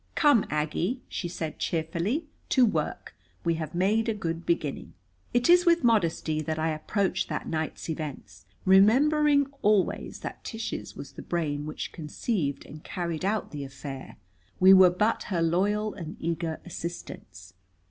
Come, 0.15 0.47
Aggie," 0.49 0.99
she 1.09 1.27
said 1.27 1.59
cheerfully 1.59 2.25
"to 2.49 2.65
work! 2.65 3.13
We 3.43 3.53
have 3.61 3.75
made 3.75 4.09
a 4.09 4.15
good 4.15 4.47
beginning." 4.47 4.95
It 5.31 5.47
is 5.47 5.63
with 5.63 5.83
modesty 5.83 6.41
that 6.41 6.57
I 6.57 6.69
approach 6.71 7.27
that 7.27 7.47
night's 7.47 7.87
events, 7.87 8.47
remembering 8.65 9.45
always 9.61 10.21
that 10.21 10.43
Tish's 10.43 10.95
was 10.95 11.11
the 11.11 11.21
brain 11.21 11.67
which 11.67 11.91
conceived 11.91 12.65
and 12.65 12.83
carried 12.83 13.23
out 13.23 13.51
the 13.51 13.63
affair. 13.63 14.15
We 14.59 14.73
were 14.73 14.89
but 14.89 15.21
her 15.29 15.43
loyal 15.43 15.93
and 15.93 16.17
eager 16.19 16.61
assistants. 16.65 17.53